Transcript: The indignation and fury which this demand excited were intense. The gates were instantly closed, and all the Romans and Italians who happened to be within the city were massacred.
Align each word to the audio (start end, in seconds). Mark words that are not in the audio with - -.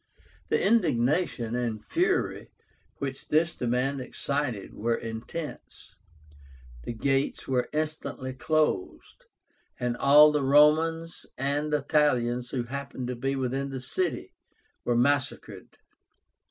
The 0.49 0.59
indignation 0.59 1.55
and 1.55 1.85
fury 1.85 2.49
which 2.97 3.27
this 3.27 3.53
demand 3.53 4.01
excited 4.01 4.73
were 4.73 4.95
intense. 4.95 5.93
The 6.85 6.93
gates 6.93 7.47
were 7.47 7.69
instantly 7.71 8.33
closed, 8.33 9.25
and 9.79 9.95
all 9.95 10.31
the 10.31 10.41
Romans 10.43 11.27
and 11.37 11.71
Italians 11.71 12.49
who 12.49 12.63
happened 12.63 13.09
to 13.09 13.15
be 13.15 13.35
within 13.35 13.69
the 13.69 13.79
city 13.79 14.33
were 14.83 14.97
massacred. 14.97 15.77